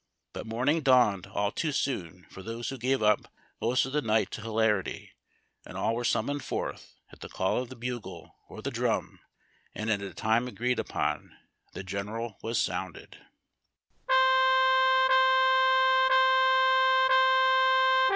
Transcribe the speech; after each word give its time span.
But 0.33 0.47
morning 0.47 0.81
dawned 0.81 1.27
all 1.27 1.51
too 1.51 1.71
soon 1.71 2.25
for 2.31 2.41
those 2.41 2.69
who 2.69 2.77
gave 2.79 3.03
up 3.03 3.31
most 3.61 3.85
of 3.85 3.93
the 3.93 4.01
night 4.01 4.31
to 4.31 4.41
hilarity, 4.41 5.11
and 5.63 5.77
all 5.77 5.93
were 5.93 6.03
summoned 6.03 6.43
forth 6.43 6.95
at 7.11 7.19
the 7.19 7.29
call 7.29 7.61
of 7.61 7.69
the 7.69 7.75
bugle 7.75 8.35
or 8.49 8.63
the 8.63 8.71
drum, 8.71 9.19
and 9.75 9.91
at 9.91 10.01
a 10.01 10.15
time 10.15 10.47
agreed 10.47 10.79
upon 10.79 11.37
Tlie 11.75 11.85
General 11.85 12.39
was 12.41 12.59
sounded. 12.59 13.19